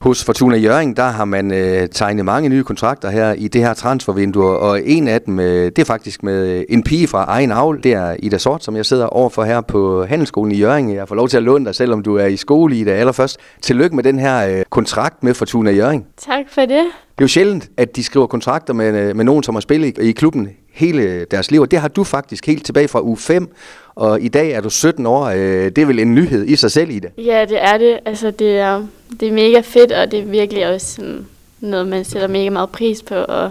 Hos 0.00 0.24
Fortuna 0.24 0.56
Jøring, 0.56 0.96
der 0.96 1.02
har 1.02 1.24
man 1.24 1.52
øh, 1.52 1.88
tegnet 1.88 2.24
mange 2.24 2.48
nye 2.48 2.64
kontrakter 2.64 3.10
her 3.10 3.32
i 3.32 3.48
det 3.48 3.60
her 3.60 3.74
transfervindue, 3.74 4.58
og 4.58 4.80
en 4.84 5.08
af 5.08 5.20
dem, 5.20 5.40
øh, 5.40 5.64
det 5.64 5.78
er 5.78 5.84
faktisk 5.84 6.22
med 6.22 6.48
øh, 6.48 6.64
en 6.68 6.82
pige 6.82 7.08
fra 7.08 7.24
egen 7.28 7.52
avl, 7.52 7.82
det 7.82 7.92
er 7.92 8.16
Ida 8.18 8.38
Sort, 8.38 8.64
som 8.64 8.76
jeg 8.76 8.86
sidder 8.86 9.06
overfor 9.06 9.44
her 9.44 9.60
på 9.60 10.04
Handelsskolen 10.04 10.52
i 10.52 10.58
Jøring. 10.58 10.94
Jeg 10.94 11.08
får 11.08 11.14
lov 11.14 11.28
til 11.28 11.36
at 11.36 11.42
låne 11.42 11.64
dig, 11.64 11.74
selvom 11.74 12.02
du 12.02 12.16
er 12.16 12.26
i 12.26 12.36
skole 12.36 12.76
i 12.76 12.84
det 12.84 12.90
allerførst. 12.90 13.38
Tillykke 13.62 13.96
med 13.96 14.04
den 14.04 14.18
her 14.18 14.48
øh, 14.48 14.64
kontrakt 14.70 15.22
med 15.22 15.34
Fortuna 15.34 15.70
Jøring. 15.70 16.06
Tak 16.16 16.44
for 16.48 16.60
det. 16.60 16.84
Det 17.20 17.24
er 17.24 17.28
jo 17.28 17.32
sjældent, 17.32 17.70
at 17.76 17.96
de 17.96 18.04
skriver 18.04 18.26
kontrakter 18.26 18.72
med, 18.74 18.94
øh, 18.94 19.16
med 19.16 19.24
nogen, 19.24 19.42
som 19.42 19.54
har 19.54 19.60
spillet 19.60 19.98
i, 19.98 20.08
i 20.08 20.12
klubben 20.12 20.48
hele 20.72 21.24
deres 21.24 21.50
liv, 21.50 21.60
og 21.60 21.70
det 21.70 21.78
har 21.80 21.88
du 21.88 22.04
faktisk 22.04 22.46
helt 22.46 22.64
tilbage 22.64 22.88
fra 22.88 23.00
u 23.00 23.16
5, 23.16 23.54
og 23.94 24.20
i 24.20 24.28
dag 24.28 24.50
er 24.50 24.60
du 24.60 24.70
17 24.70 25.06
år. 25.06 25.24
Øh, 25.24 25.64
det 25.64 25.78
er 25.78 25.86
vel 25.86 25.98
en 25.98 26.14
nyhed 26.14 26.46
i 26.46 26.56
sig 26.56 26.70
selv 26.70 26.90
i 26.90 26.98
det? 26.98 27.10
Ja, 27.18 27.44
det 27.48 27.62
er 27.62 27.78
det. 27.78 27.98
Altså, 28.04 28.30
det 28.30 28.58
er, 28.58 28.86
det 29.20 29.28
er 29.28 29.32
mega 29.32 29.60
fedt, 29.60 29.92
og 29.92 30.10
det 30.10 30.20
er 30.20 30.24
virkelig 30.24 30.74
også 30.74 30.94
sådan 30.94 31.26
noget, 31.60 31.88
man 31.88 32.04
sætter 32.04 32.28
mega 32.28 32.50
meget 32.50 32.70
pris 32.70 33.02
på, 33.02 33.14
og 33.14 33.50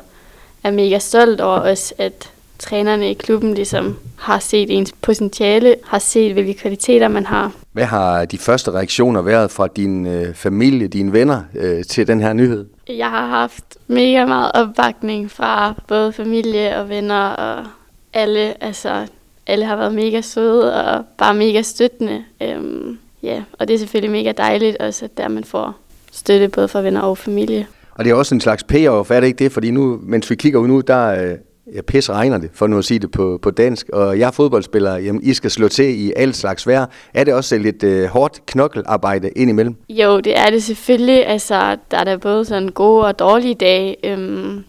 er 0.63 0.71
mega 0.71 0.99
stolt 0.99 1.41
over 1.41 1.57
også, 1.57 1.93
at 1.97 2.31
trænerne 2.59 3.11
i 3.11 3.13
klubben 3.13 3.53
ligesom 3.53 3.97
har 4.15 4.39
set 4.39 4.77
ens 4.77 4.93
potentiale, 5.01 5.75
har 5.85 5.99
set, 5.99 6.33
hvilke 6.33 6.53
kvaliteter 6.53 7.07
man 7.07 7.25
har. 7.25 7.51
Hvad 7.71 7.85
har 7.85 8.25
de 8.25 8.37
første 8.37 8.71
reaktioner 8.71 9.21
været 9.21 9.51
fra 9.51 9.67
din 9.67 10.07
øh, 10.07 10.33
familie, 10.33 10.87
dine 10.87 11.13
venner 11.13 11.41
øh, 11.55 11.83
til 11.83 12.07
den 12.07 12.21
her 12.21 12.33
nyhed? 12.33 12.65
Jeg 12.87 13.09
har 13.09 13.27
haft 13.27 13.77
mega 13.87 14.25
meget 14.25 14.51
opbakning 14.53 15.31
fra 15.31 15.73
både 15.87 16.13
familie 16.13 16.77
og 16.77 16.89
venner 16.89 17.25
og 17.25 17.65
alle. 18.13 18.63
Altså, 18.63 19.07
alle 19.47 19.65
har 19.65 19.75
været 19.75 19.93
mega 19.93 20.21
søde 20.21 20.85
og 20.85 21.05
bare 21.17 21.33
mega 21.33 21.61
støttende. 21.61 22.23
Øhm, 22.41 22.97
ja, 23.23 23.43
og 23.59 23.67
det 23.67 23.73
er 23.73 23.77
selvfølgelig 23.77 24.11
mega 24.11 24.31
dejligt 24.31 24.77
også, 24.77 25.05
at 25.05 25.17
der 25.17 25.27
man 25.27 25.43
får 25.43 25.75
støtte 26.11 26.49
både 26.49 26.67
fra 26.67 26.81
venner 26.81 27.01
og 27.01 27.17
familie. 27.17 27.67
Og 27.91 28.05
det 28.05 28.11
er 28.11 28.15
også 28.15 28.35
en 28.35 28.41
slags 28.41 28.63
payoff, 28.63 29.11
er 29.11 29.19
det 29.19 29.27
ikke 29.27 29.43
det? 29.43 29.51
Fordi 29.51 29.71
nu, 29.71 29.99
mens 30.03 30.29
vi 30.29 30.35
kigger 30.35 30.59
ud 30.59 30.67
nu, 30.67 30.81
der 30.81 31.07
øh, 31.07 31.37
jeg 31.73 31.85
pisse 31.85 32.13
regner 32.13 32.37
det, 32.37 32.49
for 32.53 32.67
nu 32.67 32.77
at 32.77 32.85
sige 32.85 32.99
det 32.99 33.11
på, 33.11 33.39
på 33.41 33.51
dansk. 33.51 33.89
Og 33.89 34.19
jeg 34.19 34.27
er 34.27 34.31
fodboldspiller, 34.31 34.97
jamen 34.97 35.23
I 35.23 35.33
skal 35.33 35.51
slå 35.51 35.67
til 35.67 35.99
i 35.99 36.13
alt 36.15 36.35
slags 36.35 36.67
vejr. 36.67 36.85
Er 37.13 37.23
det 37.23 37.33
også 37.33 37.57
lidt 37.57 37.83
øh, 37.83 38.05
hårdt 38.09 38.45
knokkelarbejde 38.45 39.29
indimellem? 39.29 39.75
Jo, 39.89 40.19
det 40.19 40.37
er 40.37 40.49
det 40.49 40.63
selvfølgelig. 40.63 41.27
Altså, 41.27 41.77
der 41.91 41.97
er 41.97 42.03
der 42.03 42.17
både 42.17 42.45
sådan 42.45 42.69
gode 42.69 43.05
og 43.05 43.19
dårlige 43.19 43.55
dage. 43.55 43.95
Øhm, 44.05 44.63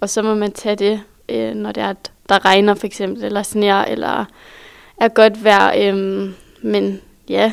og 0.00 0.08
så 0.08 0.22
må 0.22 0.34
man 0.34 0.52
tage 0.52 0.76
det, 0.76 1.00
øh, 1.28 1.54
når 1.54 1.72
det 1.72 1.82
er, 1.82 1.88
at 1.88 2.12
der 2.28 2.44
regner 2.44 2.74
for 2.74 2.86
eksempel, 2.86 3.24
eller 3.24 3.42
sner, 3.42 3.84
eller 3.84 4.24
er 5.00 5.08
godt 5.08 5.44
vejr. 5.44 5.88
Øhm, 5.88 6.34
men 6.62 7.00
ja, 7.28 7.52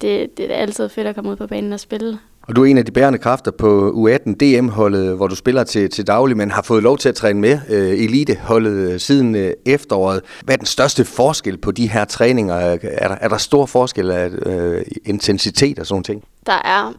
det, 0.00 0.38
det 0.38 0.52
er 0.52 0.56
altid 0.56 0.88
fedt 0.88 1.06
at 1.06 1.14
komme 1.14 1.30
ud 1.30 1.36
på 1.36 1.46
banen 1.46 1.72
og 1.72 1.80
spille. 1.80 2.18
Og 2.48 2.56
du 2.56 2.62
er 2.62 2.66
en 2.66 2.78
af 2.78 2.84
de 2.84 2.92
bærende 2.92 3.18
kræfter 3.18 3.50
på 3.50 3.90
U18 3.90 4.32
DM-holdet, 4.32 5.16
hvor 5.16 5.26
du 5.26 5.34
spiller 5.34 5.64
til, 5.64 5.90
til 5.90 6.06
daglig, 6.06 6.36
men 6.36 6.50
har 6.50 6.62
fået 6.62 6.82
lov 6.82 6.98
til 6.98 7.08
at 7.08 7.14
træne 7.14 7.40
med 7.40 7.60
øh, 7.68 8.04
eliteholdet 8.04 8.92
øh, 8.92 9.00
siden 9.00 9.34
øh, 9.34 9.52
efteråret. 9.66 10.20
Hvad 10.44 10.54
er 10.54 10.56
den 10.56 10.66
største 10.66 11.04
forskel 11.04 11.58
på 11.58 11.70
de 11.70 11.90
her 11.90 12.04
træninger? 12.04 12.54
Er 12.54 13.08
der, 13.08 13.14
er 13.20 13.28
der 13.28 13.36
stor 13.36 13.66
forskel 13.66 14.10
af 14.10 14.28
øh, 14.28 14.84
intensitet 15.04 15.78
og 15.78 15.86
sådan 15.86 16.04
ting? 16.04 16.24
Der 16.46 16.60
er, 16.64 16.92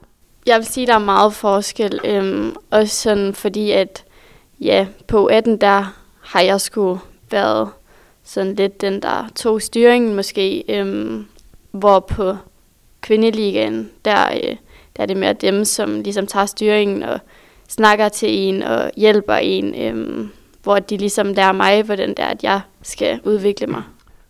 jeg 0.45 0.57
vil 0.57 0.65
sige, 0.65 0.87
der 0.87 0.93
er 0.93 0.99
meget 0.99 1.33
forskel. 1.33 1.99
Øhm, 2.05 2.55
også 2.71 2.95
sådan 2.95 3.33
fordi, 3.33 3.71
at 3.71 4.05
ja, 4.61 4.87
på 5.07 5.29
U18, 5.31 5.57
der 5.57 5.95
har 6.21 6.41
jeg 6.41 6.61
sgu 6.61 6.99
været 7.31 7.69
sådan 8.23 8.55
lidt 8.55 8.81
den, 8.81 9.01
der 9.01 9.29
tog 9.35 9.61
styringen 9.61 10.15
måske, 10.15 10.63
øhm, 10.69 11.25
hvor 11.71 11.99
på 11.99 12.35
kvindeligaen, 13.01 13.89
der, 14.05 14.27
øh, 14.43 14.55
der 14.97 15.03
er 15.03 15.07
det 15.07 15.17
mere 15.17 15.33
dem, 15.33 15.65
som 15.65 16.01
ligesom 16.01 16.27
tager 16.27 16.45
styringen 16.45 17.03
og 17.03 17.19
snakker 17.67 18.09
til 18.09 18.29
en 18.29 18.63
og 18.63 18.91
hjælper 18.97 19.33
en, 19.33 19.75
øhm, 19.81 20.29
hvor 20.63 20.79
de 20.79 20.97
ligesom 20.97 21.33
lærer 21.33 21.51
mig, 21.51 21.83
hvordan 21.83 22.09
det 22.09 22.19
er, 22.19 22.27
at 22.27 22.43
jeg 22.43 22.61
skal 22.81 23.19
udvikle 23.23 23.67
mig. 23.67 23.83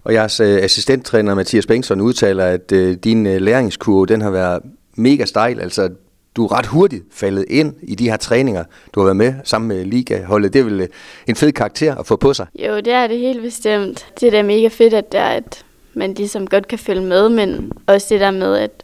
Og 0.03 0.13
jeres 0.13 0.39
øh, 0.39 0.63
assistenttræner 0.63 1.35
Mathias 1.35 1.65
Bengtsson 1.65 2.01
udtaler, 2.01 2.45
at 2.45 2.71
øh, 2.71 2.95
din 3.03 3.27
øh, 3.27 3.41
læringskurve, 3.41 4.05
den 4.05 4.21
har 4.21 4.29
været 4.29 4.61
mega 4.95 5.25
stejl, 5.25 5.59
altså 5.59 5.89
du 6.35 6.45
er 6.45 6.57
ret 6.57 6.65
hurtigt 6.65 7.03
faldet 7.11 7.45
ind 7.49 7.73
i 7.81 7.95
de 7.95 8.09
her 8.09 8.17
træninger, 8.17 8.63
du 8.93 8.99
har 8.99 9.05
været 9.05 9.17
med 9.17 9.33
sammen 9.43 9.67
med 9.67 9.85
Liga-holdet. 9.85 10.53
Det 10.53 10.59
er 10.59 10.63
vel 10.63 10.81
øh, 10.81 10.87
en 11.27 11.35
fed 11.35 11.51
karakter 11.51 11.95
at 11.95 12.07
få 12.07 12.15
på 12.15 12.33
sig? 12.33 12.47
Jo, 12.67 12.77
det 12.77 12.93
er 12.93 13.07
det 13.07 13.19
helt 13.19 13.41
bestemt. 13.41 14.05
Det 14.19 14.27
er 14.27 14.31
da 14.31 14.43
mega 14.43 14.67
fedt, 14.67 14.93
at, 14.93 15.11
der, 15.11 15.23
at 15.23 15.65
man 15.93 16.13
ligesom 16.13 16.47
godt 16.47 16.67
kan 16.67 16.79
følge 16.79 17.01
med, 17.01 17.29
men 17.29 17.71
også 17.87 18.07
det 18.09 18.19
der 18.19 18.31
med, 18.31 18.57
at 18.57 18.83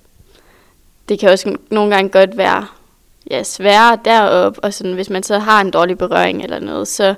det 1.09 1.19
kan 1.19 1.29
også 1.29 1.55
nogle 1.71 1.95
gange 1.95 2.09
godt 2.09 2.38
være 2.38 2.66
ja, 3.31 3.43
sværere 3.43 3.97
deroppe, 4.05 4.63
og 4.63 4.73
sådan, 4.73 4.93
hvis 4.93 5.09
man 5.09 5.23
så 5.23 5.39
har 5.39 5.61
en 5.61 5.71
dårlig 5.71 5.97
berøring 5.97 6.43
eller 6.43 6.59
noget, 6.59 6.88
så 6.88 7.16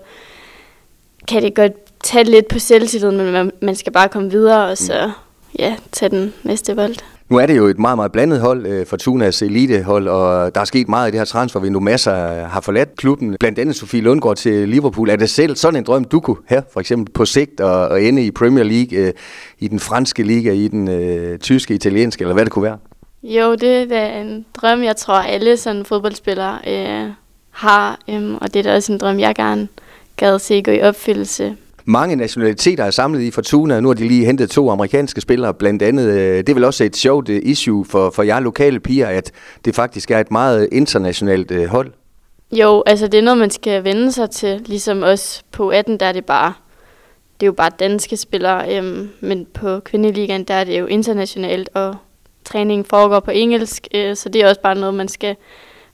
kan 1.27 1.43
det 1.43 1.55
godt 1.55 1.73
tage 2.03 2.23
lidt 2.23 2.47
på 2.47 2.59
selvtilliden, 2.59 3.17
men 3.17 3.31
man, 3.31 3.51
man 3.61 3.75
skal 3.75 3.93
bare 3.93 4.09
komme 4.09 4.31
videre, 4.31 4.67
og 4.71 4.77
så 4.77 5.11
ja, 5.59 5.75
tage 5.91 6.09
den 6.09 6.33
næste 6.43 6.75
bold. 6.75 6.95
Nu 7.29 7.37
er 7.37 7.45
det 7.45 7.57
jo 7.57 7.65
et 7.65 7.79
meget, 7.79 7.97
meget 7.97 8.11
blandet 8.11 8.41
hold, 8.41 8.65
øh, 8.65 8.85
Fortunas 8.85 9.41
elitehold, 9.41 10.07
og 10.07 10.55
der 10.55 10.61
er 10.61 10.65
sket 10.65 10.89
meget 10.89 11.07
i 11.07 11.11
det 11.11 11.19
her 11.19 11.25
transfer. 11.25 11.59
Vi 11.59 11.69
nu 11.69 11.79
masser 11.79 12.45
har 12.45 12.61
forladt 12.61 12.95
klubben, 12.95 13.35
blandt 13.39 13.59
andet 13.59 13.75
Sofie 13.75 14.01
Lundgaard 14.01 14.35
til 14.35 14.69
Liverpool. 14.69 15.09
Er 15.09 15.15
det 15.15 15.29
selv 15.29 15.55
sådan 15.55 15.77
en 15.77 15.83
drøm, 15.83 16.03
du 16.03 16.19
kunne 16.19 16.37
have, 16.45 16.63
for 16.73 16.79
eksempel 16.79 17.13
på 17.13 17.25
sigt, 17.25 17.61
og, 17.61 17.87
og 17.87 18.03
ende 18.03 18.25
i 18.25 18.31
Premier 18.31 18.63
League, 18.63 18.99
øh, 18.99 19.13
i 19.59 19.67
den 19.67 19.79
franske 19.79 20.23
liga, 20.23 20.51
i 20.51 20.67
den 20.67 20.87
øh, 20.87 21.39
tyske, 21.39 21.73
italienske, 21.73 22.21
eller 22.21 22.33
hvad 22.33 22.45
det 22.45 22.51
kunne 22.51 22.63
være? 22.63 22.77
Jo, 23.23 23.55
det 23.55 23.91
er 23.91 24.21
en 24.21 24.45
drøm, 24.53 24.83
jeg 24.83 24.95
tror 24.95 25.13
alle 25.13 25.57
sådan 25.57 25.85
fodboldspillere 25.85 26.59
øh, 26.67 27.11
har, 27.51 27.99
øhm, 28.09 28.35
og 28.35 28.53
det 28.53 28.59
er 28.59 28.63
da 28.63 28.75
også 28.75 28.93
en 28.93 28.99
drøm, 28.99 29.19
jeg 29.19 29.35
gerne 29.35 29.67
gad 30.17 30.39
se 30.39 30.61
gå 30.61 30.71
i 30.71 30.81
opfyldelse. 30.81 31.55
Mange 31.85 32.15
nationaliteter 32.15 32.83
er 32.83 32.91
samlet 32.91 33.21
i 33.21 33.31
Fortuna, 33.31 33.79
nu 33.79 33.87
har 33.87 33.93
de 33.93 34.07
lige 34.07 34.25
hentet 34.25 34.49
to 34.49 34.69
amerikanske 34.69 35.21
spillere, 35.21 35.53
blandt 35.53 35.81
andet. 35.81 36.07
Øh, 36.09 36.37
det 36.37 36.49
er 36.49 36.53
vel 36.53 36.63
også 36.63 36.83
et 36.83 36.95
sjovt 36.95 37.29
øh, 37.29 37.41
issue 37.43 37.85
for, 37.85 38.09
for 38.09 38.23
jer 38.23 38.39
lokale 38.39 38.79
piger, 38.79 39.07
at 39.07 39.31
det 39.65 39.75
faktisk 39.75 40.11
er 40.11 40.19
et 40.19 40.31
meget 40.31 40.69
internationalt 40.71 41.51
øh, 41.51 41.65
hold. 41.65 41.91
Jo, 42.51 42.83
altså 42.85 43.07
det 43.07 43.17
er 43.17 43.23
noget, 43.23 43.37
man 43.37 43.49
skal 43.49 43.83
vende 43.83 44.11
sig 44.11 44.29
til. 44.29 44.61
Ligesom 44.65 45.01
også 45.01 45.43
på 45.51 45.69
18, 45.69 45.97
der 45.99 46.05
er 46.05 46.11
det 46.11 46.25
bare, 46.25 46.53
det 47.39 47.45
er 47.45 47.47
jo 47.47 47.53
bare 47.53 47.71
danske 47.79 48.17
spillere, 48.17 48.77
øhm, 48.77 49.09
men 49.19 49.47
på 49.53 49.79
kvindeligaen, 49.79 50.43
der 50.43 50.53
er 50.53 50.63
det 50.63 50.79
jo 50.79 50.85
internationalt, 50.85 51.69
og 51.73 51.95
træningen 52.47 52.85
foregår 52.85 53.19
på 53.19 53.31
engelsk, 53.31 53.87
øh, 53.95 54.15
så 54.15 54.29
det 54.29 54.41
er 54.41 54.49
også 54.49 54.61
bare 54.61 54.75
noget, 54.75 54.95
man 54.95 55.07
skal 55.07 55.35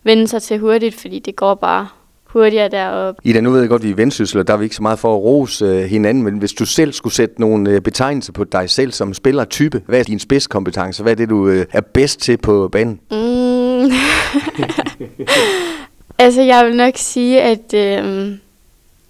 vende 0.03 0.27
sig 0.27 0.41
til 0.41 0.59
hurtigt, 0.59 0.95
fordi 0.95 1.19
det 1.19 1.35
går 1.35 1.55
bare 1.55 1.87
hurtigere 2.33 2.69
deroppe. 2.69 3.21
Ida, 3.23 3.41
nu 3.41 3.51
ved 3.51 3.59
jeg 3.59 3.69
godt, 3.69 3.81
at 3.81 3.85
vi 3.85 3.91
er 3.91 3.95
vendsyssel, 3.95 4.47
der 4.47 4.53
er 4.53 4.57
vi 4.57 4.63
ikke 4.63 4.75
så 4.75 4.81
meget 4.81 4.99
for 4.99 5.15
at 5.15 5.21
rose 5.21 5.65
øh, 5.65 5.83
hinanden, 5.83 6.23
men 6.23 6.37
hvis 6.37 6.53
du 6.53 6.65
selv 6.65 6.93
skulle 6.93 7.13
sætte 7.13 7.41
nogle 7.41 7.69
øh, 7.69 7.81
betegnelser 7.81 8.33
på 8.33 8.43
dig 8.43 8.69
selv 8.69 8.91
som 8.91 9.13
spillertype, 9.13 9.81
hvad 9.85 9.99
er 9.99 10.03
din 10.03 10.19
spidskompetence? 10.19 11.03
Hvad 11.03 11.11
er 11.11 11.15
det, 11.15 11.29
du 11.29 11.47
øh, 11.47 11.65
er 11.71 11.81
bedst 11.81 12.19
til 12.19 12.37
på 12.37 12.67
banen? 12.67 12.99
Mm. 13.11 13.91
altså, 16.23 16.41
jeg 16.41 16.65
vil 16.65 16.75
nok 16.75 16.93
sige, 16.95 17.41
at 17.41 17.73
øh, 17.73 18.31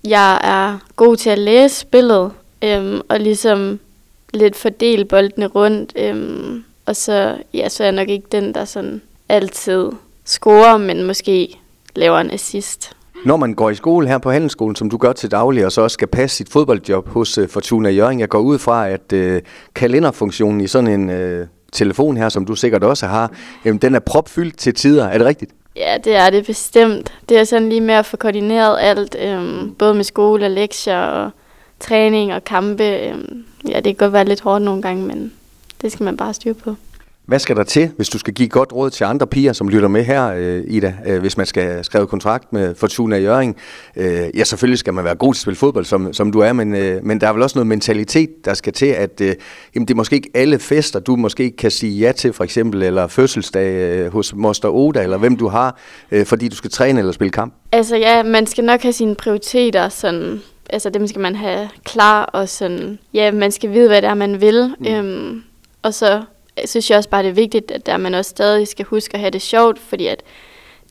jeg 0.07 0.39
er 0.43 0.77
god 0.95 1.15
til 1.15 1.29
at 1.29 1.39
læse 1.39 1.75
spillet, 1.75 2.31
øh, 2.63 3.01
og 3.09 3.19
ligesom 3.19 3.79
lidt 4.33 4.55
fordele 4.55 5.05
boldene 5.05 5.47
rundt. 5.47 5.93
Øh, 5.95 6.61
og 6.85 6.95
så, 6.95 7.37
ja, 7.53 7.69
så 7.69 7.83
er 7.83 7.85
jeg 7.85 7.95
nok 7.95 8.09
ikke 8.09 8.27
den, 8.31 8.53
der 8.53 8.65
sådan 8.65 9.01
altid 9.29 9.89
scorer, 10.25 10.77
men 10.77 11.03
måske 11.03 11.59
laver 11.95 12.17
en 12.19 12.31
assist. 12.31 12.91
Når 13.25 13.37
man 13.37 13.53
går 13.53 13.69
i 13.69 13.75
skole 13.75 14.07
her 14.07 14.17
på 14.17 14.31
Handelsskolen, 14.31 14.75
som 14.75 14.89
du 14.89 14.97
gør 14.97 15.13
til 15.13 15.31
daglig, 15.31 15.65
og 15.65 15.71
så 15.71 15.81
også 15.81 15.93
skal 15.93 16.07
passe 16.07 16.37
sit 16.37 16.49
fodboldjob 16.49 17.07
hos 17.09 17.37
uh, 17.37 17.49
Fortuna 17.49 17.89
Jørgen, 17.89 18.19
jeg 18.19 18.29
går 18.29 18.39
ud 18.39 18.59
fra, 18.59 18.89
at 18.89 19.13
uh, 19.13 19.37
kalenderfunktionen 19.75 20.61
i 20.61 20.67
sådan 20.67 21.09
en 21.09 21.39
uh, 21.39 21.47
telefon 21.71 22.17
her, 22.17 22.29
som 22.29 22.45
du 22.45 22.55
sikkert 22.55 22.83
også 22.83 23.07
har, 23.07 23.31
jamen, 23.65 23.81
den 23.81 23.95
er 23.95 23.99
propfyldt 23.99 24.57
til 24.57 24.73
tider. 24.73 25.07
Er 25.07 25.17
det 25.17 25.27
rigtigt? 25.27 25.51
Ja, 25.75 25.97
det 26.03 26.15
er 26.15 26.29
det 26.29 26.45
bestemt. 26.45 27.13
Det 27.29 27.39
er 27.39 27.43
sådan 27.43 27.69
lige 27.69 27.81
med 27.81 27.93
at 27.93 28.05
få 28.05 28.17
koordineret 28.17 28.77
alt, 28.81 29.15
øhm, 29.19 29.75
både 29.79 29.93
med 29.93 30.03
skole 30.03 30.45
og 30.45 30.51
lektier 30.51 30.99
og 30.99 31.31
træning 31.79 32.33
og 32.33 32.43
kampe. 32.43 32.83
Øhm, 32.83 33.45
ja, 33.67 33.75
det 33.75 33.83
kan 33.83 33.95
godt 33.95 34.13
være 34.13 34.25
lidt 34.25 34.41
hårdt 34.41 34.63
nogle 34.63 34.81
gange, 34.81 35.07
men 35.07 35.33
det 35.83 35.91
skal 35.91 36.03
man 36.03 36.17
bare 36.17 36.33
styre 36.33 36.53
på. 36.53 36.75
Hvad 37.25 37.39
skal 37.39 37.55
der 37.55 37.63
til, 37.63 37.91
hvis 37.95 38.09
du 38.09 38.19
skal 38.19 38.33
give 38.33 38.49
godt 38.49 38.73
råd 38.73 38.89
til 38.89 39.03
andre 39.03 39.27
piger, 39.27 39.53
som 39.53 39.69
lytter 39.69 39.87
med 39.87 40.03
her, 40.03 40.33
øh, 40.37 40.63
Ida, 40.67 40.93
øh, 41.05 41.19
hvis 41.19 41.37
man 41.37 41.45
skal 41.45 41.85
skrive 41.85 42.07
kontrakt 42.07 42.53
med 42.53 42.75
Fortuna 42.75 43.17
Jørgen? 43.17 43.55
Øh, 43.95 44.37
ja, 44.37 44.43
selvfølgelig 44.43 44.79
skal 44.79 44.93
man 44.93 45.05
være 45.05 45.15
god 45.15 45.33
til 45.33 45.39
at 45.39 45.41
spille 45.41 45.57
fodbold, 45.57 45.85
som, 45.85 46.13
som 46.13 46.31
du 46.31 46.39
er, 46.39 46.53
men, 46.53 46.75
øh, 46.75 47.05
men 47.05 47.21
der 47.21 47.27
er 47.27 47.33
vel 47.33 47.41
også 47.41 47.57
noget 47.57 47.67
mentalitet, 47.67 48.45
der 48.45 48.53
skal 48.53 48.73
til, 48.73 48.85
at 48.85 49.21
øh, 49.21 49.35
jamen, 49.75 49.87
det 49.87 49.93
er 49.93 49.95
måske 49.95 50.15
ikke 50.15 50.29
alle 50.33 50.59
fester, 50.59 50.99
du 50.99 51.15
måske 51.15 51.51
kan 51.51 51.71
sige 51.71 51.99
ja 51.99 52.11
til, 52.11 52.33
for 52.33 52.43
eksempel, 52.43 52.83
eller 52.83 53.07
fødselsdag 53.07 53.75
øh, 53.75 54.13
hos 54.13 54.35
Moster 54.35 54.69
Oda, 54.69 55.03
eller 55.03 55.17
hvem 55.17 55.35
du 55.35 55.47
har, 55.47 55.79
øh, 56.11 56.25
fordi 56.25 56.47
du 56.47 56.55
skal 56.55 56.71
træne 56.71 56.99
eller 56.99 57.11
spille 57.11 57.31
kamp. 57.31 57.53
Altså 57.71 57.95
ja, 57.95 58.23
man 58.23 58.47
skal 58.47 58.63
nok 58.63 58.81
have 58.81 58.93
sine 58.93 59.15
prioriteter, 59.15 59.89
sådan, 59.89 60.41
altså 60.69 60.89
dem 60.89 61.07
skal 61.07 61.21
man 61.21 61.35
have 61.35 61.69
klar, 61.85 62.23
og 62.23 62.49
sådan, 62.49 62.99
ja, 63.13 63.31
man 63.31 63.51
skal 63.51 63.73
vide, 63.73 63.87
hvad 63.87 64.01
det 64.01 64.09
er, 64.09 64.13
man 64.13 64.41
vil. 64.41 64.75
Mm. 64.79 64.87
Øhm, 64.87 65.43
og 65.83 65.93
så 65.93 66.23
synes 66.65 66.89
jeg 66.89 66.97
også 66.97 67.09
bare, 67.09 67.23
det 67.23 67.29
er 67.29 67.33
vigtigt, 67.33 67.71
at 67.71 67.85
der 67.85 67.97
man 67.97 68.13
også 68.13 68.29
stadig 68.29 68.67
skal 68.67 68.85
huske 68.85 69.13
at 69.13 69.19
have 69.19 69.31
det 69.31 69.41
sjovt, 69.41 69.79
fordi 69.79 70.07
at 70.07 70.23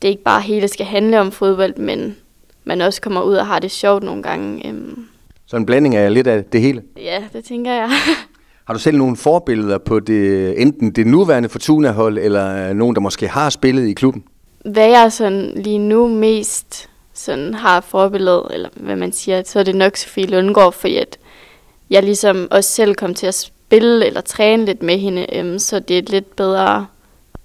det 0.03 0.09
ikke 0.09 0.23
bare 0.23 0.41
hele 0.41 0.69
skal 0.69 0.87
handle 0.87 1.21
om 1.21 1.33
fodbold, 1.33 1.77
men 1.77 2.17
man 2.65 2.81
også 2.81 3.01
kommer 3.01 3.23
ud 3.23 3.35
og 3.35 3.47
har 3.47 3.59
det 3.59 3.71
sjovt 3.71 4.03
nogle 4.03 4.23
gange. 4.23 4.69
Øhm. 4.69 5.07
Så 5.47 5.57
en 5.57 5.67
blanding 5.67 5.97
af 5.97 6.15
lidt 6.15 6.27
af 6.27 6.45
det 6.45 6.61
hele? 6.61 6.83
Ja, 6.97 7.23
det 7.33 7.45
tænker 7.45 7.73
jeg. 7.73 7.91
har 8.67 8.75
du 8.75 8.81
selv 8.81 8.97
nogle 8.99 9.17
forbilleder 9.17 9.79
på 9.79 10.01
det, 10.01 10.55
enten 10.63 10.91
det 10.91 11.07
nuværende 11.07 11.49
Fortuna-hold, 11.49 12.19
eller 12.19 12.73
nogen, 12.73 12.95
der 12.95 13.01
måske 13.01 13.29
har 13.29 13.51
spillet 13.51 13.87
i 13.87 13.93
klubben? 13.93 14.25
Hvad 14.65 14.89
jeg 14.89 15.13
sådan 15.13 15.53
lige 15.57 15.79
nu 15.79 16.09
mest 16.09 16.89
sådan 17.13 17.55
har 17.55 17.81
forbillede, 17.81 18.49
eller 18.55 18.69
hvad 18.77 18.97
man 18.97 19.13
siger, 19.13 19.43
så 19.45 19.59
er 19.59 19.63
det 19.63 19.75
nok 19.75 19.97
Sofie 19.97 20.27
Lundgaard, 20.27 20.73
fordi 20.73 20.97
at 20.97 21.19
jeg 21.91 22.03
ligesom 22.03 22.49
også 22.51 22.71
selv 22.71 22.95
kom 22.95 23.15
til 23.15 23.27
at 23.27 23.52
spille 23.73 24.07
eller 24.07 24.21
træne 24.21 24.65
lidt 24.65 24.83
med 24.83 24.99
hende, 24.99 25.37
øhm, 25.37 25.59
så 25.59 25.81
det 25.81 25.99
er 25.99 26.03
lidt 26.09 26.37
bedre, 26.37 26.87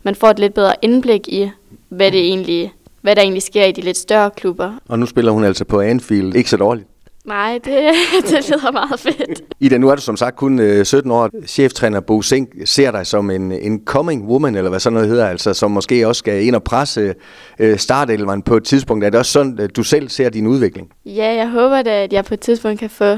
man 0.03 0.15
får 0.15 0.27
et 0.27 0.39
lidt 0.39 0.53
bedre 0.53 0.73
indblik 0.81 1.27
i, 1.27 1.49
hvad 1.89 2.11
det 2.11 2.19
egentlig 2.19 2.73
hvad 3.01 3.15
der 3.15 3.21
egentlig 3.21 3.43
sker 3.43 3.65
i 3.65 3.71
de 3.71 3.81
lidt 3.81 3.97
større 3.97 4.31
klubber. 4.31 4.73
Og 4.87 4.99
nu 4.99 5.05
spiller 5.05 5.31
hun 5.31 5.43
altså 5.43 5.65
på 5.65 5.81
Anfield. 5.81 6.35
Ikke 6.35 6.49
så 6.49 6.57
dårligt. 6.57 6.87
Nej, 7.25 7.59
det, 7.63 7.73
det 8.29 8.49
lyder 8.49 8.71
meget 8.71 8.99
fedt. 8.99 9.41
Ida, 9.59 9.77
nu 9.77 9.89
er 9.89 9.95
du 9.95 10.01
som 10.01 10.17
sagt 10.17 10.35
kun 10.35 10.83
17 10.83 11.11
øh, 11.11 11.17
år. 11.17 11.29
Cheftræner 11.47 11.99
Bo 11.99 12.21
Sink 12.21 12.49
ser 12.65 12.91
dig 12.91 13.07
som 13.07 13.29
en, 13.31 13.51
en 13.51 13.81
coming 13.85 14.27
woman, 14.27 14.55
eller 14.55 14.69
hvad 14.69 14.79
sådan 14.79 14.93
noget 14.93 15.09
hedder, 15.09 15.27
altså 15.27 15.53
som 15.53 15.71
måske 15.71 16.07
også 16.07 16.19
skal 16.19 16.45
ind 16.45 16.55
og 16.55 16.63
presse 16.63 17.15
øh, 17.59 17.77
startelveren 17.77 18.41
på 18.41 18.57
et 18.57 18.63
tidspunkt. 18.63 19.05
Er 19.05 19.09
det 19.09 19.19
også 19.19 19.31
sådan, 19.31 19.69
du 19.75 19.83
selv 19.83 20.09
ser 20.09 20.29
din 20.29 20.47
udvikling? 20.47 20.91
Ja, 21.05 21.33
jeg 21.35 21.49
håber 21.49 21.81
da, 21.81 22.03
at 22.03 22.13
jeg 22.13 22.25
på 22.25 22.33
et 22.33 22.39
tidspunkt 22.39 22.79
kan 22.79 22.89
få 22.89 23.17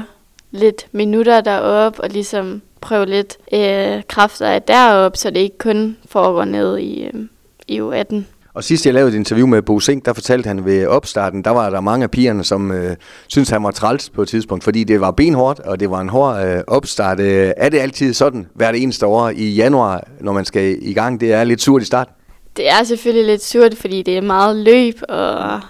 lidt 0.50 0.86
minutter 0.92 1.40
deroppe 1.40 2.00
og 2.00 2.08
ligesom 2.08 2.62
prøve 2.80 3.06
lidt 3.06 3.36
øh, 3.52 4.02
kræfter 4.08 4.46
af 4.46 4.62
deroppe, 4.62 5.18
så 5.18 5.30
det 5.30 5.40
ikke 5.40 5.58
kun 5.58 5.96
foregår 6.08 6.44
ned 6.44 6.78
i, 6.78 7.02
øh, 7.02 7.26
i 7.68 7.80
U18. 7.80 8.16
Og 8.54 8.64
sidst 8.64 8.86
jeg 8.86 8.94
lavede 8.94 9.12
et 9.12 9.16
interview 9.16 9.46
med 9.46 9.62
Bo 9.62 9.80
Sink, 9.80 10.04
der 10.04 10.12
fortalte 10.12 10.46
han 10.46 10.64
ved 10.64 10.86
opstarten, 10.86 11.44
der 11.44 11.50
var 11.50 11.70
der 11.70 11.80
mange 11.80 12.04
af 12.04 12.10
pigerne, 12.10 12.44
som 12.44 12.72
øh, 12.72 12.96
syntes, 13.28 13.50
han 13.50 13.62
var 13.62 13.70
træls 13.70 14.10
på 14.10 14.22
et 14.22 14.28
tidspunkt, 14.28 14.64
fordi 14.64 14.84
det 14.84 15.00
var 15.00 15.10
benhårdt, 15.10 15.60
og 15.60 15.80
det 15.80 15.90
var 15.90 16.00
en 16.00 16.08
hård 16.08 16.46
øh, 16.46 16.62
opstart. 16.66 17.20
Øh, 17.20 17.52
er 17.56 17.68
det 17.68 17.78
altid 17.78 18.14
sådan 18.14 18.46
hvert 18.54 18.74
eneste 18.74 19.06
år 19.06 19.28
i 19.28 19.50
januar, 19.50 20.04
når 20.20 20.32
man 20.32 20.44
skal 20.44 20.78
i 20.82 20.92
gang? 20.92 21.20
Det 21.20 21.32
er 21.32 21.44
lidt 21.44 21.62
surt 21.62 21.82
i 21.82 21.84
starten. 21.84 22.14
Det 22.56 22.70
er 22.70 22.82
selvfølgelig 22.84 23.26
lidt 23.26 23.44
surt, 23.44 23.74
fordi 23.76 24.02
det 24.02 24.16
er 24.16 24.22
meget 24.22 24.56
løb 24.56 24.94
og 25.08 25.60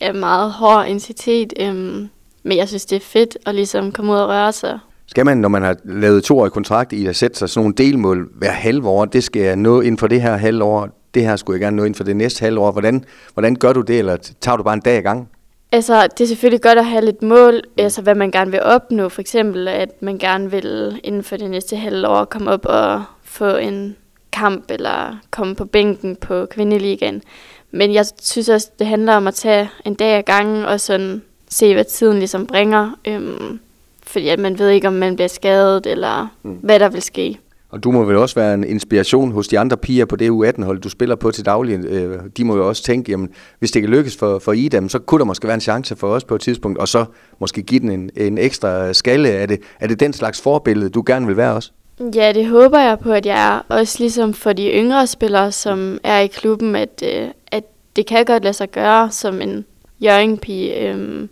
er 0.00 0.12
meget 0.12 0.52
hård 0.52 0.86
intensitet. 0.86 1.52
Øhm, 1.60 2.08
men 2.42 2.58
jeg 2.58 2.68
synes, 2.68 2.86
det 2.86 2.96
er 2.96 3.00
fedt 3.00 3.38
at 3.46 3.54
ligesom 3.54 3.92
komme 3.92 4.12
ud 4.12 4.18
og 4.18 4.28
røre 4.28 4.52
sig. 4.52 4.78
Skal 5.16 5.26
man, 5.26 5.38
når 5.38 5.48
man 5.48 5.62
har 5.62 5.76
lavet 5.84 6.24
toårig 6.24 6.52
kontrakt 6.52 6.92
i 6.92 7.06
at 7.06 7.16
sætte 7.16 7.38
sig 7.38 7.48
sådan 7.48 7.62
nogle 7.62 7.74
delmål 7.74 8.28
hver 8.34 8.50
halve 8.50 8.88
år, 8.88 9.04
det 9.04 9.24
skal 9.24 9.42
jeg 9.42 9.56
nå 9.56 9.80
inden 9.80 9.98
for 9.98 10.06
det 10.06 10.22
her 10.22 10.36
halve 10.36 10.64
år, 10.64 10.88
det 11.14 11.22
her 11.22 11.36
skulle 11.36 11.54
jeg 11.54 11.60
gerne 11.60 11.76
nå 11.76 11.82
inden 11.84 11.94
for 11.94 12.04
det 12.04 12.16
næste 12.16 12.40
halve 12.40 12.60
år. 12.60 12.72
Hvordan, 12.72 13.04
hvordan 13.34 13.56
gør 13.56 13.72
du 13.72 13.80
det, 13.80 13.98
eller 13.98 14.16
tager 14.40 14.56
du 14.56 14.62
bare 14.62 14.74
en 14.74 14.80
dag 14.80 14.98
i 14.98 15.00
gang? 15.00 15.28
Altså, 15.72 16.06
det 16.06 16.20
er 16.24 16.28
selvfølgelig 16.28 16.62
godt 16.62 16.78
at 16.78 16.84
have 16.84 17.04
lidt 17.04 17.22
mål, 17.22 17.62
altså 17.78 18.02
hvad 18.02 18.14
man 18.14 18.30
gerne 18.30 18.50
vil 18.50 18.62
opnå. 18.62 19.08
For 19.08 19.20
eksempel, 19.20 19.68
at 19.68 20.02
man 20.02 20.18
gerne 20.18 20.50
vil 20.50 21.00
inden 21.04 21.22
for 21.22 21.36
det 21.36 21.50
næste 21.50 21.76
halve 21.76 22.08
år 22.08 22.24
komme 22.24 22.50
op 22.50 22.66
og 22.66 23.04
få 23.24 23.56
en 23.56 23.96
kamp, 24.32 24.64
eller 24.70 25.18
komme 25.30 25.54
på 25.54 25.64
bænken 25.64 26.16
på 26.16 26.46
kvindeligaen. 26.46 27.22
Men 27.70 27.94
jeg 27.94 28.06
synes 28.22 28.48
også, 28.48 28.70
det 28.78 28.86
handler 28.86 29.14
om 29.14 29.26
at 29.26 29.34
tage 29.34 29.70
en 29.84 29.94
dag 29.94 30.18
ad 30.18 30.22
gangen, 30.22 30.64
og 30.64 30.80
sådan 30.80 31.22
se, 31.50 31.74
hvad 31.74 31.84
tiden 31.84 32.18
ligesom 32.18 32.46
bringer. 32.46 32.90
Øhm, 33.08 33.60
fordi 34.06 34.28
at 34.28 34.38
man 34.38 34.58
ved 34.58 34.68
ikke, 34.68 34.88
om 34.88 34.94
man 34.94 35.16
bliver 35.16 35.28
skadet, 35.28 35.86
eller 35.86 36.36
mm. 36.42 36.58
hvad 36.62 36.80
der 36.80 36.88
vil 36.88 37.02
ske. 37.02 37.38
Og 37.68 37.84
du 37.84 37.90
må 37.90 38.04
vel 38.04 38.16
også 38.16 38.34
være 38.34 38.54
en 38.54 38.64
inspiration 38.64 39.32
hos 39.32 39.48
de 39.48 39.58
andre 39.58 39.76
piger 39.76 40.04
på 40.04 40.16
det 40.16 40.30
U18-hold, 40.30 40.80
du 40.80 40.88
spiller 40.88 41.16
på 41.16 41.30
til 41.30 41.44
daglig. 41.44 41.84
Øh, 41.84 42.18
de 42.36 42.44
må 42.44 42.56
jo 42.56 42.68
også 42.68 42.82
tænke, 42.82 43.10
jamen, 43.10 43.28
hvis 43.58 43.70
det 43.70 43.82
kan 43.82 43.90
lykkes 43.90 44.16
for, 44.16 44.38
for 44.38 44.52
Ida, 44.52 44.88
så 44.88 44.98
kunne 44.98 45.18
der 45.18 45.24
måske 45.24 45.46
være 45.46 45.54
en 45.54 45.60
chance 45.60 45.96
for 45.96 46.08
os 46.08 46.24
på 46.24 46.34
et 46.34 46.40
tidspunkt, 46.40 46.78
og 46.78 46.88
så 46.88 47.04
måske 47.38 47.62
give 47.62 47.80
den 47.80 47.90
en, 47.90 48.10
en 48.16 48.38
ekstra 48.38 48.92
skalle. 48.92 49.28
Er 49.28 49.46
det, 49.46 49.60
er 49.80 49.86
det 49.86 50.00
den 50.00 50.12
slags 50.12 50.40
forbillede, 50.40 50.90
du 50.90 51.02
gerne 51.06 51.26
vil 51.26 51.36
være 51.36 51.54
også? 51.54 51.70
Ja, 52.14 52.32
det 52.32 52.46
håber 52.46 52.78
jeg 52.78 52.98
på, 52.98 53.12
at 53.12 53.26
jeg 53.26 53.48
er. 53.48 53.74
Også 53.76 53.96
ligesom 53.98 54.34
for 54.34 54.52
de 54.52 54.70
yngre 54.70 55.06
spillere, 55.06 55.52
som 55.52 55.98
er 56.04 56.18
i 56.18 56.26
klubben, 56.26 56.76
at, 56.76 57.02
øh, 57.04 57.28
at 57.46 57.64
det 57.96 58.06
kan 58.06 58.24
godt 58.24 58.42
lade 58.42 58.54
sig 58.54 58.70
gøre 58.70 59.10
som 59.10 59.40
en 59.40 59.64
jørgingpige 60.00 60.88
øhm, 60.88 61.28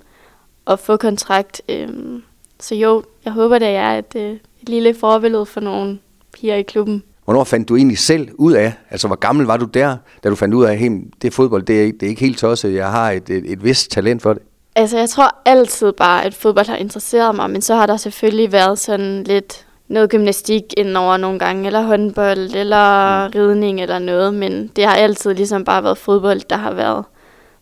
at 0.67 0.79
få 0.79 0.97
kontrakt. 0.97 1.63
Øhm. 1.69 2.23
Så 2.65 2.75
jo, 2.75 3.03
jeg 3.25 3.33
håber, 3.33 3.59
det 3.59 3.69
er 3.69 3.91
et, 3.91 4.17
øh, 4.17 4.33
et 4.33 4.69
lille 4.69 4.95
forbillede 4.95 5.47
for 5.47 5.61
nogle 5.61 5.99
piger 6.33 6.55
i 6.55 6.63
klubben. 6.63 7.03
Hvornår 7.25 7.45
fandt 7.45 7.69
du 7.69 7.77
egentlig 7.77 7.99
selv 7.99 8.29
ud 8.35 8.53
af, 8.53 8.73
altså 8.91 9.07
hvor 9.07 9.17
gammel 9.17 9.47
var 9.47 9.57
du 9.57 9.65
der, 9.65 9.97
da 10.25 10.29
du 10.29 10.35
fandt 10.35 10.55
ud 10.55 10.65
af, 10.65 10.73
at 10.73 10.93
det 11.23 11.33
fodbold, 11.33 11.63
det 11.63 11.83
er, 11.83 11.93
det 11.93 12.03
er 12.03 12.07
ikke 12.07 12.21
helt 12.21 12.39
tosset, 12.39 12.75
jeg 12.75 12.91
har 12.91 13.11
et, 13.11 13.31
et, 13.31 13.53
et 13.53 13.65
vist 13.65 13.91
talent 13.91 14.23
for 14.23 14.33
det? 14.33 14.43
Altså 14.75 14.99
jeg 14.99 15.09
tror 15.09 15.37
altid 15.45 15.93
bare, 15.93 16.25
at 16.25 16.35
fodbold 16.35 16.67
har 16.67 16.77
interesseret 16.77 17.35
mig, 17.35 17.51
men 17.51 17.63
så 17.63 17.75
har 17.75 17.87
der 17.87 17.97
selvfølgelig 17.97 18.53
været 18.53 18.79
sådan 18.79 19.25
lidt 19.25 19.67
noget 19.89 20.11
gymnastik 20.11 20.63
indover 20.77 21.17
nogle 21.17 21.39
gange, 21.39 21.67
eller 21.67 21.83
håndbold, 21.83 22.55
eller 22.55 23.27
mm. 23.29 23.33
ridning, 23.35 23.81
eller 23.81 23.99
noget, 23.99 24.35
men 24.35 24.71
det 24.77 24.85
har 24.85 24.95
altid 24.95 25.35
ligesom 25.35 25.65
bare 25.65 25.85
været 25.85 25.99
fodbold, 25.99 26.41
der 26.51 26.57
har 26.57 26.73
været 26.75 27.05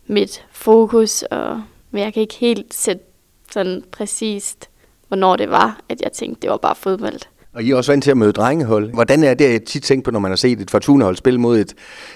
mit 0.07 0.45
fokus, 0.51 1.21
og, 1.21 1.61
men 1.91 2.03
jeg 2.03 2.13
kan 2.13 2.21
ikke 2.21 2.35
helt 2.35 2.73
sætte 2.73 3.03
sådan 3.51 3.83
præcist, 3.91 4.69
hvornår 5.07 5.35
det 5.35 5.49
var, 5.49 5.81
at 5.89 6.01
jeg 6.01 6.11
tænkte, 6.11 6.41
det 6.41 6.49
var 6.49 6.57
bare 6.57 6.75
fodbold. 6.75 7.19
Og 7.53 7.63
I 7.63 7.71
er 7.71 7.75
også 7.75 7.91
vant 7.91 8.03
til 8.03 8.11
at 8.11 8.17
møde 8.17 8.31
drengehold. 8.31 8.93
Hvordan 8.93 9.23
er 9.23 9.33
det, 9.33 9.51
jeg 9.51 9.63
tit 9.63 9.83
tænker 9.83 10.03
på, 10.03 10.11
når 10.11 10.19
man 10.19 10.31
har 10.31 10.35
set 10.35 10.61
et 10.61 10.71
Fortuna-hold 10.71 11.15
spille 11.15 11.39
mod 11.39 11.59
et, 11.59 11.73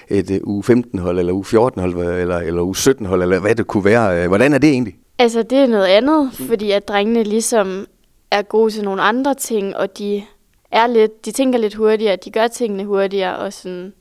et 0.08 0.30
øh, 0.30 0.36
U15-hold, 0.36 1.18
eller 1.18 1.32
U14-hold, 1.32 1.94
eller, 1.94 2.38
eller 2.38 2.62
U17-hold, 2.62 3.22
eller 3.22 3.38
hvad 3.38 3.54
det 3.54 3.66
kunne 3.66 3.84
være. 3.84 4.28
Hvordan 4.28 4.52
er 4.52 4.58
det 4.58 4.70
egentlig? 4.70 4.94
Altså, 5.18 5.42
det 5.42 5.58
er 5.58 5.66
noget 5.66 5.86
andet, 5.86 6.30
mm. 6.38 6.46
fordi 6.46 6.70
at 6.70 6.88
drengene 6.88 7.22
ligesom 7.22 7.86
er 8.30 8.42
gode 8.42 8.70
til 8.70 8.84
nogle 8.84 9.02
andre 9.02 9.34
ting, 9.34 9.76
og 9.76 9.98
de 9.98 10.22
er 10.70 10.86
lidt, 10.86 11.24
de 11.24 11.32
tænker 11.32 11.58
lidt 11.58 11.74
hurtigere, 11.74 12.16
de 12.16 12.30
gør 12.30 12.46
tingene 12.46 12.84
hurtigere, 12.84 13.38
og 13.38 13.52
sådan, 13.52 13.92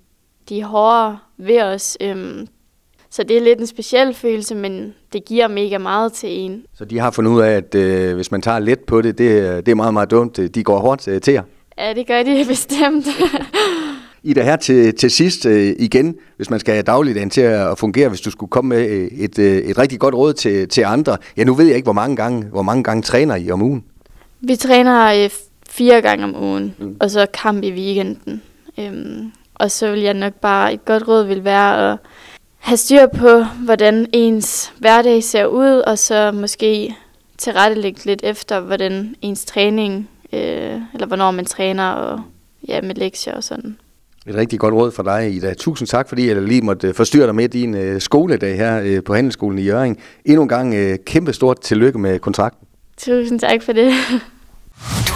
de 0.49 0.59
er 0.59 0.65
hårdere 0.65 1.17
ved 1.37 1.61
os. 1.61 1.97
Øhm, 2.01 2.47
så 3.09 3.23
det 3.23 3.37
er 3.37 3.41
lidt 3.41 3.59
en 3.59 3.67
speciel 3.67 4.13
følelse, 4.13 4.55
men 4.55 4.93
det 5.13 5.25
giver 5.25 5.47
mega 5.47 5.77
meget 5.77 6.13
til 6.13 6.29
en. 6.29 6.63
Så 6.73 6.85
de 6.85 6.99
har 6.99 7.11
fundet 7.11 7.31
ud 7.31 7.41
af, 7.41 7.51
at 7.51 7.75
øh, 7.75 8.15
hvis 8.15 8.31
man 8.31 8.41
tager 8.41 8.59
let 8.59 8.79
på 8.79 9.01
det, 9.01 9.17
det, 9.17 9.65
det 9.65 9.71
er 9.71 9.75
meget, 9.75 9.93
meget 9.93 10.11
dumt. 10.11 10.37
De 10.55 10.63
går 10.63 10.79
hårdt 10.79 11.07
øh, 11.07 11.21
til 11.21 11.33
jer. 11.33 11.43
Ja, 11.77 11.93
det 11.93 12.07
gør 12.07 12.23
de 12.23 12.45
bestemt. 12.49 13.07
Ida, 14.23 14.43
her 14.43 14.55
til, 14.55 14.95
til 14.95 15.11
sidst 15.11 15.45
øh, 15.45 15.75
igen, 15.79 16.15
hvis 16.37 16.49
man 16.49 16.59
skal 16.59 16.73
have 16.73 16.83
dagligdagen 16.83 17.29
til 17.29 17.41
at 17.41 17.77
fungere, 17.77 18.09
hvis 18.09 18.21
du 18.21 18.31
skulle 18.31 18.49
komme 18.49 18.69
med 18.69 18.89
øh, 18.89 19.07
et, 19.07 19.39
øh, 19.39 19.57
et 19.57 19.77
rigtig 19.77 19.99
godt 19.99 20.15
råd 20.15 20.33
til, 20.33 20.69
til 20.69 20.81
andre. 20.81 21.17
Ja, 21.37 21.43
nu 21.43 21.53
ved 21.53 21.65
jeg 21.65 21.75
ikke, 21.75 21.85
hvor 21.85 21.93
mange 21.93 22.15
gange, 22.15 22.43
hvor 22.43 22.61
mange 22.61 22.83
gange 22.83 23.01
træner 23.01 23.35
I 23.35 23.51
om 23.51 23.61
ugen? 23.61 23.83
Vi 24.41 24.55
træner 24.55 25.23
øh, 25.23 25.29
fire 25.69 26.01
gange 26.01 26.23
om 26.23 26.43
ugen, 26.43 26.75
mm. 26.79 26.97
og 26.99 27.11
så 27.11 27.25
kamp 27.33 27.63
i 27.63 27.71
weekenden. 27.71 28.41
Øhm, 28.79 29.31
og 29.55 29.71
så 29.71 29.91
vil 29.91 29.99
jeg 29.99 30.13
nok 30.13 30.33
bare, 30.33 30.73
et 30.73 30.85
godt 30.85 31.07
råd 31.07 31.23
vil 31.23 31.43
være 31.43 31.91
at 31.91 31.97
have 32.57 32.77
styr 32.77 33.07
på, 33.07 33.43
hvordan 33.65 34.07
ens 34.13 34.73
hverdag 34.79 35.23
ser 35.23 35.45
ud, 35.45 35.83
og 35.87 35.97
så 35.99 36.31
måske 36.31 36.95
tilrettelægge 37.37 38.05
lidt 38.05 38.21
efter, 38.23 38.59
hvordan 38.59 39.15
ens 39.21 39.45
træning, 39.45 40.09
øh, 40.33 40.81
eller 40.93 41.05
hvornår 41.07 41.31
man 41.31 41.45
træner, 41.45 41.89
og 41.89 42.21
ja, 42.67 42.81
med 42.81 42.95
lektier 42.95 43.33
og 43.33 43.43
sådan. 43.43 43.77
Et 44.27 44.35
rigtig 44.35 44.59
godt 44.59 44.73
råd 44.73 44.91
for 44.91 45.03
dig, 45.03 45.33
Ida. 45.33 45.53
Tusind 45.53 45.87
tak, 45.87 46.09
fordi 46.09 46.27
jeg 46.27 46.41
lige 46.41 46.61
måtte 46.61 46.93
forstyrre 46.93 47.27
dig 47.27 47.35
med 47.35 47.49
din 47.49 47.75
øh, 47.75 48.01
skoledag 48.01 48.57
her 48.57 48.81
øh, 48.83 49.03
på 49.03 49.13
Handelsskolen 49.13 49.59
i 49.59 49.63
Jørgen. 49.63 49.97
Endnu 50.25 50.41
en 50.41 50.49
gang 50.49 50.73
øh, 50.75 50.97
kæmpe 51.05 51.33
stort 51.33 51.59
tillykke 51.59 51.99
med 51.99 52.19
kontrakten. 52.19 52.67
Tusind 52.97 53.39
tak 53.39 53.63
for 53.63 53.73
det. 53.73 53.93